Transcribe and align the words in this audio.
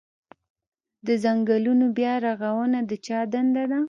د 1.07 1.07
ځنګلونو 1.23 1.85
بیا 1.97 2.13
رغونه 2.27 2.77
د 2.89 2.91
چا 3.05 3.19
دنده 3.33 3.63
ده؟ 3.71 3.79